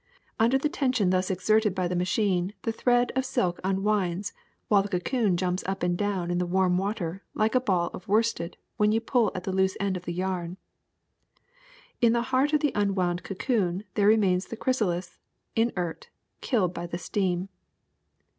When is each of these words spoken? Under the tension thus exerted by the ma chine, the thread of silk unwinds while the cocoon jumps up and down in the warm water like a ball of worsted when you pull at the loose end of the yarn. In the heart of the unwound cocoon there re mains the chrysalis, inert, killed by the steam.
Under 0.39 0.57
the 0.57 0.67
tension 0.67 1.11
thus 1.11 1.29
exerted 1.29 1.75
by 1.75 1.87
the 1.87 1.95
ma 1.95 2.05
chine, 2.05 2.55
the 2.63 2.71
thread 2.71 3.11
of 3.15 3.23
silk 3.23 3.59
unwinds 3.63 4.33
while 4.67 4.81
the 4.81 4.89
cocoon 4.89 5.37
jumps 5.37 5.63
up 5.67 5.83
and 5.83 5.95
down 5.95 6.31
in 6.31 6.39
the 6.39 6.47
warm 6.47 6.79
water 6.79 7.21
like 7.35 7.53
a 7.53 7.59
ball 7.61 7.91
of 7.93 8.07
worsted 8.07 8.57
when 8.77 8.91
you 8.91 8.99
pull 8.99 9.31
at 9.35 9.43
the 9.43 9.51
loose 9.51 9.77
end 9.79 9.95
of 9.95 10.05
the 10.05 10.13
yarn. 10.13 10.57
In 12.01 12.13
the 12.13 12.23
heart 12.33 12.51
of 12.51 12.61
the 12.61 12.71
unwound 12.73 13.21
cocoon 13.21 13.83
there 13.93 14.07
re 14.07 14.17
mains 14.17 14.47
the 14.47 14.57
chrysalis, 14.57 15.19
inert, 15.55 16.09
killed 16.41 16.73
by 16.73 16.87
the 16.87 16.97
steam. 16.97 17.49